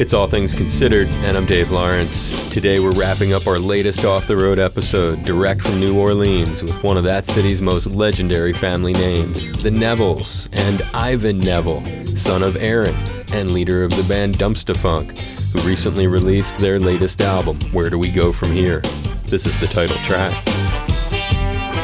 [0.00, 2.30] It's All Things Considered, and I'm Dave Lawrence.
[2.48, 6.82] Today we're wrapping up our latest off the road episode, direct from New Orleans, with
[6.82, 11.84] one of that city's most legendary family names, the Nevilles, and Ivan Neville,
[12.16, 12.96] son of Aaron,
[13.34, 15.18] and leader of the band Dumpstaphunk,
[15.52, 18.80] who recently released their latest album, Where Do We Go From Here?
[19.26, 20.32] This is the title track.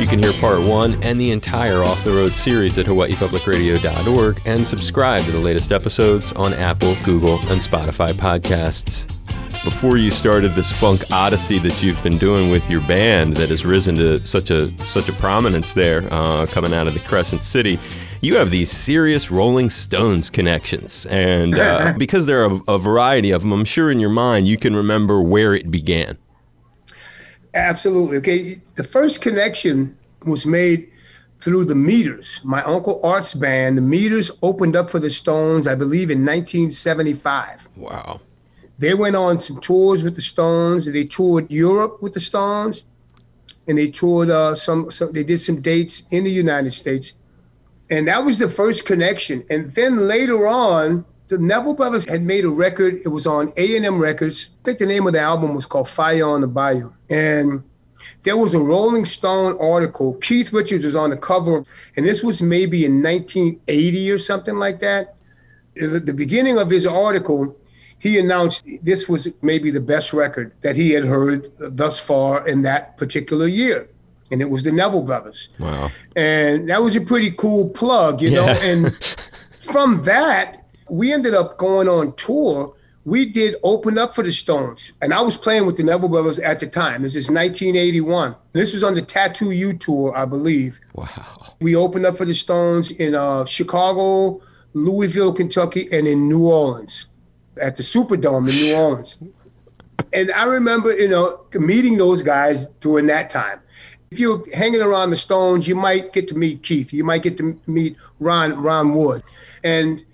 [0.00, 4.66] You can hear part one and the entire Off the Road series at hawaiipublicradio.org and
[4.66, 9.06] subscribe to the latest episodes on Apple, Google, and Spotify podcasts.
[9.62, 13.66] Before you started this funk odyssey that you've been doing with your band that has
[13.66, 17.78] risen to such a such a prominence there, uh, coming out of the Crescent City,
[18.22, 23.32] you have these serious Rolling Stones connections, and uh, because there are a, a variety
[23.32, 26.16] of them, I'm sure in your mind you can remember where it began.
[27.54, 28.18] Absolutely.
[28.18, 28.60] Okay.
[28.76, 29.96] The first connection
[30.26, 30.90] was made
[31.38, 32.40] through the Meters.
[32.44, 37.68] My uncle Art's band, the Meters opened up for the Stones, I believe, in 1975.
[37.76, 38.20] Wow.
[38.78, 40.86] They went on some tours with the Stones.
[40.86, 42.84] They toured Europe with the Stones,
[43.68, 45.12] and they toured uh, some, some.
[45.12, 47.14] They did some dates in the United States,
[47.90, 49.44] and that was the first connection.
[49.50, 53.00] And then later on, the Neville Brothers had made a record.
[53.04, 54.50] It was on A and M Records.
[54.60, 56.90] I think the name of the album was called Fire on the Bayou.
[57.08, 57.62] And
[58.24, 60.14] there was a Rolling Stone article.
[60.14, 61.64] Keith Richards was on the cover,
[61.96, 65.14] and this was maybe in 1980 or something like that.
[65.80, 67.56] At the beginning of his article,
[67.98, 72.62] he announced this was maybe the best record that he had heard thus far in
[72.62, 73.88] that particular year.
[74.32, 75.48] And it was the Neville Brothers.
[75.58, 75.90] Wow.
[76.16, 78.46] And that was a pretty cool plug, you know.
[78.46, 78.62] Yeah.
[78.62, 78.94] And
[79.58, 82.74] from that, we ended up going on tour.
[83.04, 86.38] We did open up for the Stones, and I was playing with the Neville Brothers
[86.38, 87.02] at the time.
[87.02, 88.36] This is 1981.
[88.52, 90.78] This was on the Tattoo You tour, I believe.
[90.94, 91.54] Wow.
[91.60, 94.42] We opened up for the Stones in uh, Chicago,
[94.74, 97.06] Louisville, Kentucky, and in New Orleans
[97.60, 99.18] at the Superdome in New Orleans.
[100.12, 103.60] And I remember, you know, meeting those guys during that time.
[104.10, 106.92] If you're hanging around the Stones, you might get to meet Keith.
[106.92, 109.22] You might get to meet Ron Ron Wood.
[109.62, 110.04] And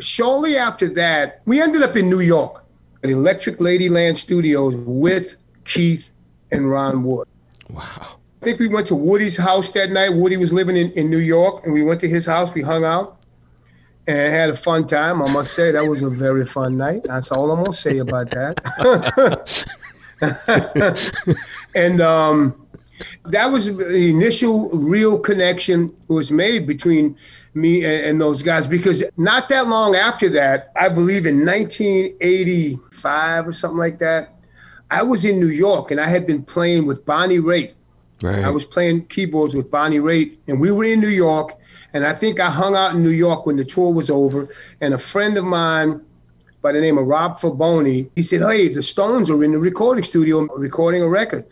[0.00, 2.64] shortly after that, we ended up in New York
[3.02, 6.12] at Electric Ladyland Studios with Keith
[6.50, 7.28] and Ron Wood.
[7.70, 8.18] Wow.
[8.40, 10.10] I think we went to Woody's house that night.
[10.10, 12.54] Woody was living in, in New York, and we went to his house.
[12.54, 13.18] We hung out
[14.06, 15.20] and had a fun time.
[15.20, 17.02] I must say that was a very fun night.
[17.04, 18.58] That's all I'm gonna say about that.
[21.74, 22.67] and um,
[23.26, 27.16] that was the initial real connection was made between
[27.54, 33.48] me and, and those guys because not that long after that, I believe in 1985
[33.48, 34.34] or something like that,
[34.90, 37.74] I was in New York and I had been playing with Bonnie Raitt.
[38.22, 38.44] Right.
[38.44, 41.56] I was playing keyboards with Bonnie Raitt, and we were in New York.
[41.92, 44.48] And I think I hung out in New York when the tour was over.
[44.80, 46.04] And a friend of mine
[46.60, 50.02] by the name of Rob Fraboni, he said, Hey, the Stones are in the recording
[50.02, 51.46] studio recording a record.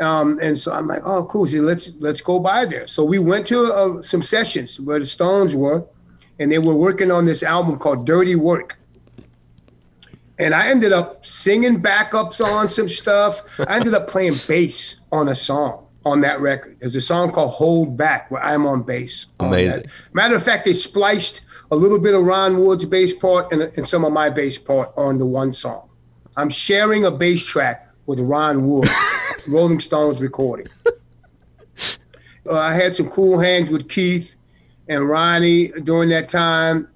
[0.00, 1.46] Um, and so I'm like, oh, cool.
[1.46, 2.86] So let's let's go by there.
[2.86, 5.84] So we went to uh, some sessions where the Stones were,
[6.38, 8.78] and they were working on this album called Dirty Work.
[10.38, 13.42] And I ended up singing backups on some stuff.
[13.58, 16.76] I ended up playing bass on a song on that record.
[16.80, 19.26] There's a song called Hold Back where I'm on bass.
[19.40, 19.82] Amazing.
[19.82, 20.14] that.
[20.14, 23.86] Matter of fact, they spliced a little bit of Ron Wood's bass part and, and
[23.86, 25.88] some of my bass part on the one song.
[26.36, 28.88] I'm sharing a bass track with Ron Wood,
[29.48, 30.68] Rolling Stones recording.
[32.48, 34.34] Uh, I had some cool hands with Keith
[34.88, 36.88] and Ronnie during that time.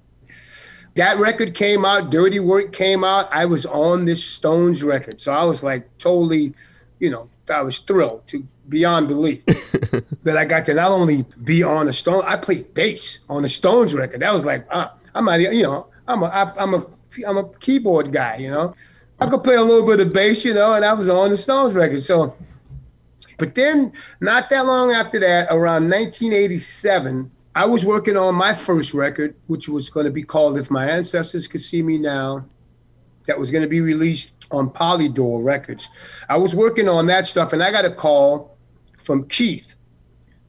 [0.95, 3.31] That record came out, Dirty Work came out.
[3.31, 5.21] I was on this Stones record.
[5.21, 6.53] So I was like totally,
[6.99, 9.45] you know, I was thrilled to beyond belief
[10.23, 13.49] that I got to not only be on the Stone, I played bass on the
[13.49, 14.21] Stones record.
[14.21, 16.85] That was like, uh, I'm not, you know, I'm a, I, I'm a,
[17.27, 18.73] I'm a keyboard guy, you know.
[19.23, 21.37] I could play a little bit of bass, you know, and I was on the
[21.37, 22.03] Stones record.
[22.03, 22.35] So,
[23.37, 28.93] but then not that long after that, around 1987, I was working on my first
[28.93, 32.45] record, which was going to be called If My Ancestors Could See Me Now.
[33.25, 35.87] That was going to be released on Polydor Records.
[36.27, 38.57] I was working on that stuff, and I got a call
[38.97, 39.77] from Keith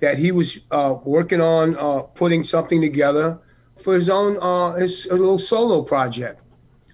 [0.00, 3.38] that he was uh, working on uh, putting something together
[3.81, 6.43] for his own uh, his, a little solo project.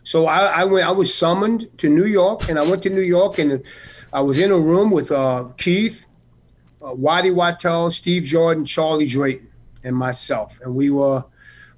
[0.02, 0.87] So I, I went.
[0.87, 3.64] I was summoned to New York, and I went to New York, and
[4.12, 6.06] I was in a room with uh, Keith,
[6.82, 9.49] uh, Waddy Wachtel, Steve Jordan, Charlie Drayton,
[9.85, 11.25] and myself, and we were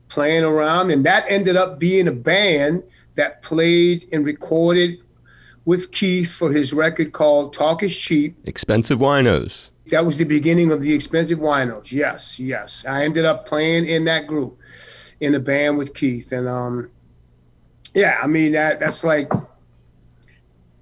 [0.08, 2.82] playing around, and that ended up being a band
[3.14, 4.98] that played and recorded
[5.64, 9.68] with Keith for his record called "Talk Is Cheap." X-Pensive Winos.
[9.90, 11.90] That was the beginning of the X-Pensive Winos.
[11.90, 12.84] Yes, yes.
[12.86, 14.58] I ended up playing in that group,
[15.20, 16.90] in the band with Keith, and um,
[17.94, 19.30] yeah, I mean that that's like,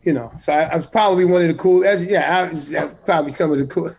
[0.02, 1.84] you know, so I, I was probably one of the cool.
[1.84, 2.74] As, yeah, I was
[3.04, 3.90] probably some of the cool.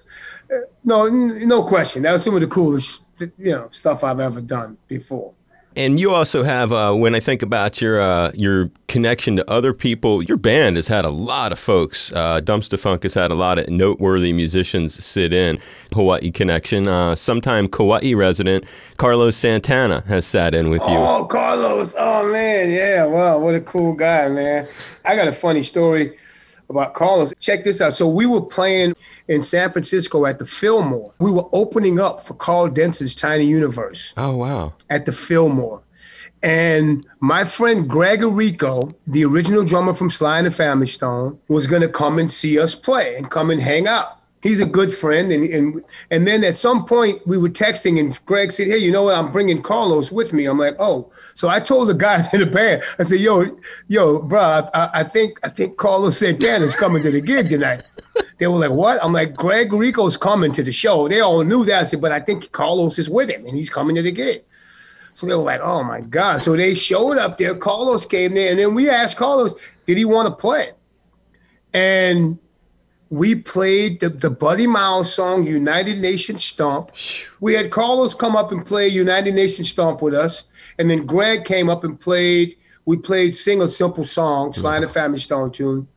[0.83, 2.03] No, no question.
[2.03, 5.33] That was some of the coolest, you know, stuff I've ever done before.
[5.75, 9.73] And you also have, uh, when I think about your uh, your connection to other
[9.73, 12.11] people, your band has had a lot of folks.
[12.11, 15.59] Uh, Dumpstaphunk has had a lot of noteworthy musicians sit in.
[15.93, 18.65] Hawaii Connection, uh, sometime Kauai resident
[18.97, 20.87] Carlos Santana has sat in with you.
[20.89, 21.95] Oh, Carlos!
[21.97, 23.05] Oh man, yeah.
[23.05, 24.67] Wow, what a cool guy, man.
[25.05, 26.17] I got a funny story
[26.71, 27.33] about Carlos.
[27.39, 27.93] Check this out.
[27.93, 28.95] So we were playing
[29.27, 31.13] in San Francisco at the Fillmore.
[31.19, 34.73] We were opening up for Karl Denson's Tiny Universe Oh wow!
[34.89, 35.81] at the Fillmore.
[36.43, 41.67] And my friend Greg Errico, the original drummer from Sly and the Family Stone, was
[41.67, 44.17] going to come and see us play and come and hang out.
[44.41, 45.31] He's a good friend.
[45.31, 48.91] And, and, and then at some point we were texting and Greg said, Hey, you
[48.91, 49.15] know what?
[49.15, 50.45] I'm bringing Carlos with me.
[50.45, 53.57] I'm like, Oh, so I told the guy in the band, I said, yo,
[53.87, 54.39] yo, bro,
[54.73, 57.83] I, I think, I think Carlos Santana's coming to the gig tonight.
[58.39, 59.01] They were like, what?
[59.03, 61.07] I'm like, Greg Errico's coming to the show.
[61.07, 61.81] They all knew that.
[61.81, 64.43] I said, but I think Carlos is with him and he's coming to the gig.
[65.13, 66.41] So they were like, oh my God.
[66.41, 67.53] So they showed up there.
[67.55, 68.49] Carlos came there.
[68.49, 69.55] And then we asked Carlos,
[69.85, 70.71] did he want to play?
[71.73, 72.39] And
[73.11, 76.93] we played the, the Buddy Miles song, United Nations Stomp.
[77.41, 80.45] We had Carlos come up and play United Nations Stomp with us.
[80.79, 82.55] And then Greg came up and played,
[82.85, 85.89] we played Sing a Simple Song, Sly and the Family Stone tune.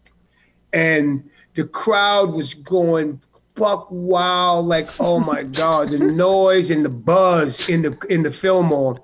[0.72, 3.20] And the crowd was going
[3.55, 8.32] buck wild, like, oh my God, the noise and the buzz in the in the
[8.32, 9.00] Fillmore.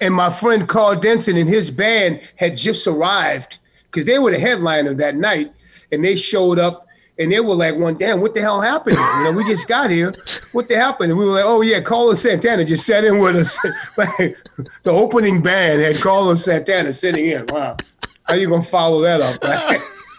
[0.00, 4.40] And my friend Karl Denson and his band had just arrived because they were the
[4.40, 5.52] headliner that night.
[5.92, 6.84] And they showed up
[7.18, 8.96] and they were like, one damn, what the hell happened?
[8.96, 10.12] You know, we just got here.
[10.52, 11.10] What the happened?
[11.10, 13.58] And we were like, oh yeah, Carlos Santana just sat in with us.
[13.96, 14.36] like,
[14.82, 17.46] the opening band had Carlos Santana sitting in.
[17.46, 17.76] Wow.
[18.24, 19.40] How you gonna follow that up?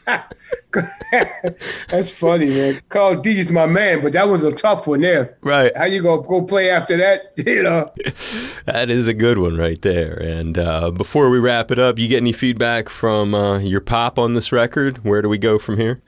[1.89, 2.81] That's funny, man.
[2.89, 5.37] Carl D is my man, but that was a tough one there.
[5.41, 5.75] Right.
[5.75, 7.33] How you gonna go play after that?
[7.45, 7.91] You know.
[8.65, 10.13] That is a good one right there.
[10.21, 14.17] And uh, before we wrap it up, you get any feedback from uh, your pop
[14.19, 15.03] on this record?
[15.03, 16.01] Where do we go from here?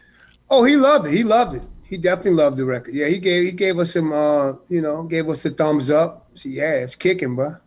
[0.50, 1.14] Oh, he loved it.
[1.14, 1.64] He loved it.
[1.84, 2.94] He definitely loved the record.
[2.94, 6.28] Yeah, he gave he gave us some uh, you know, gave us a thumbs up.
[6.36, 7.56] So yeah, it's kicking, bro.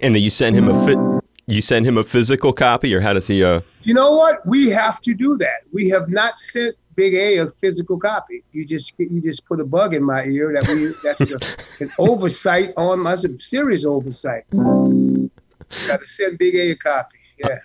[0.00, 0.98] And you send him a fit.
[1.46, 3.42] You send him a physical copy, or how does he?
[3.42, 4.44] Uh, You know what?
[4.46, 5.60] We have to do that.
[5.72, 8.44] We have not sent Big A a physical copy.
[8.52, 11.38] You just you just put a bug in my ear that we that's a,
[11.82, 14.44] an oversight on my serious oversight.
[14.52, 17.16] Got to send Big A a copy.
[17.38, 17.58] Yeah,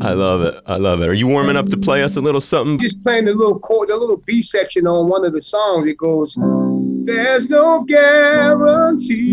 [0.00, 0.54] I love it.
[0.66, 1.08] I love it.
[1.08, 2.78] Are you warming up to play us a little something?
[2.78, 5.86] just playing the little chord, the little B section on one of the songs.
[5.86, 6.36] It goes,
[7.02, 9.32] "There's no guarantee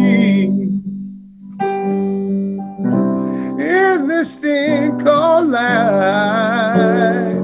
[3.59, 7.37] in this thing called life."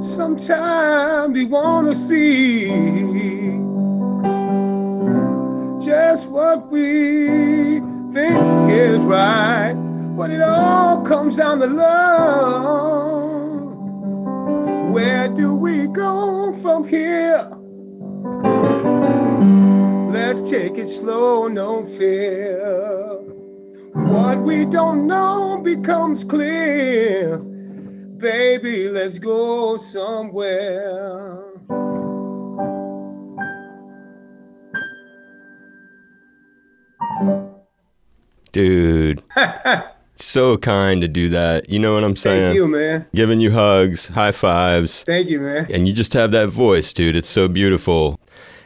[0.00, 2.66] Sometimes we wanna see
[5.84, 7.80] just what we
[8.12, 9.57] think is right,
[10.18, 12.98] but it all comes down to love.
[14.92, 17.48] Where do we go from here?
[20.10, 22.58] Let's take it slow, no fear.
[23.92, 27.38] What we don't know becomes clear.
[27.38, 31.44] Baby, let's go somewhere.
[38.50, 39.22] Dude,
[40.20, 41.68] so kind to do that.
[41.68, 42.44] You know what I'm saying?
[42.44, 43.06] Thank you, man.
[43.14, 45.66] Giving you hugs, high fives, Thank you, man.
[45.70, 47.16] and you just have that voice, dude.
[47.16, 48.18] It's so beautiful.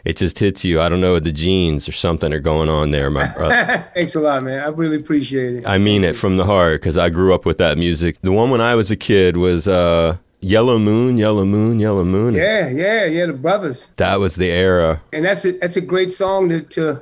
[0.04, 0.80] It just hits you.
[0.80, 3.88] I don't know, the genes or something are going on there, my brother.
[3.94, 4.60] Thanks a lot, man.
[4.64, 5.66] I really appreciate it.
[5.66, 8.16] I mean it from the heart because I grew up with that music.
[8.22, 12.34] The one when I was a kid was uh, Yellow Moon, Yellow Moon, Yellow Moon.
[12.34, 13.26] Yeah, yeah, yeah.
[13.26, 15.00] The brothers, That was the era.
[15.12, 17.00] and that's a that's a great song to to,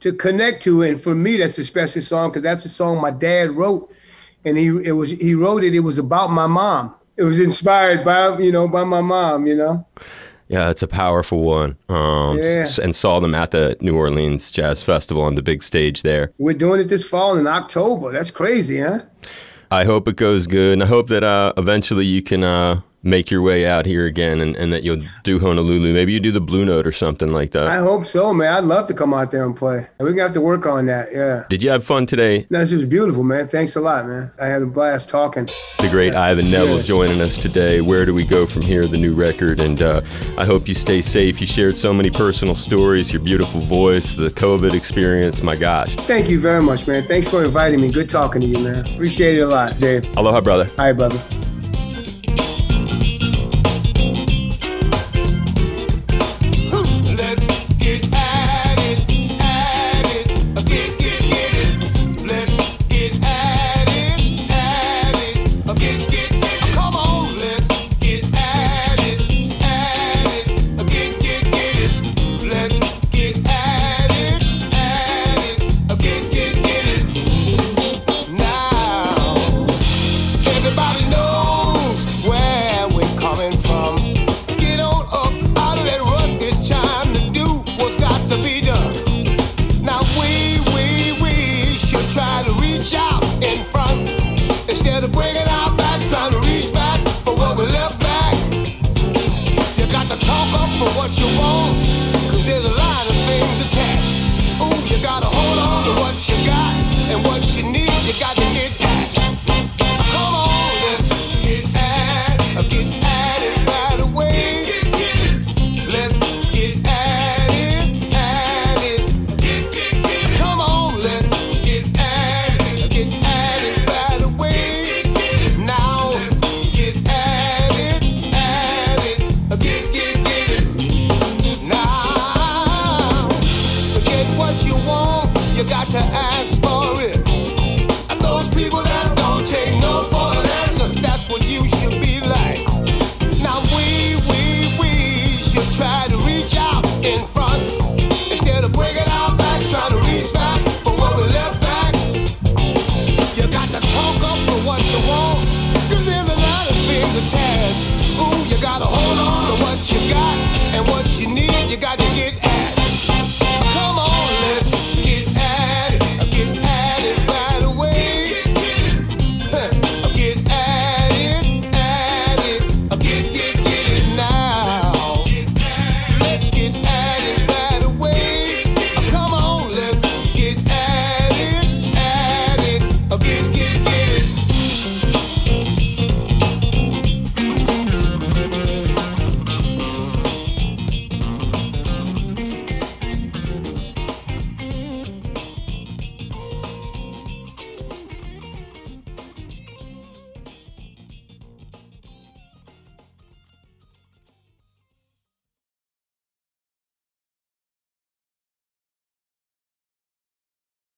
[0.00, 0.82] to connect to.
[0.82, 3.90] And for me, that's a special song because that's a song my dad wrote,
[4.44, 5.74] and he it was he wrote it.
[5.74, 6.94] It was about my mom.
[7.16, 9.46] It was inspired by you know by my mom.
[9.46, 9.86] You know.
[10.48, 11.78] Yeah, it's a powerful one.
[11.88, 12.68] Um, Yeah.
[12.82, 16.30] And saw them at the New Orleans Jazz Festival on the big stage there.
[16.36, 18.12] We're doing it this fall in October.
[18.12, 18.98] That's crazy, huh?
[19.70, 23.30] I hope it goes good, and I hope that uh, eventually you can uh, make
[23.30, 25.92] your way out here again and, and that you'll do Honolulu.
[25.92, 27.66] Maybe you do the Blue Note or something like that.
[27.66, 28.52] I hope so, man.
[28.52, 29.86] I'd love to come out there and play.
[29.98, 31.08] We're going to have to work on that.
[31.12, 31.44] Yeah.
[31.48, 32.46] Did you have fun today?
[32.50, 33.48] No, this was beautiful, man.
[33.48, 34.30] Thanks a lot, man.
[34.40, 35.46] I had a blast talking.
[35.78, 36.82] The great Ivan Neville yeah.
[36.82, 37.80] joining us today.
[37.80, 38.86] Where do we go from here?
[38.86, 39.60] The new record.
[39.60, 40.02] And uh,
[40.38, 41.40] I hope you stay safe.
[41.40, 45.42] You shared so many personal stories, your beautiful voice, the COVID experience.
[45.42, 45.96] My gosh.
[45.96, 47.06] Thank you very much, man.
[47.06, 47.90] Thanks for inviting me.
[47.90, 48.86] Good talking to you, man.
[48.86, 50.04] Appreciate it a lot, Dave.
[50.16, 50.70] Aloha, brother.
[50.76, 51.20] Hi, brother.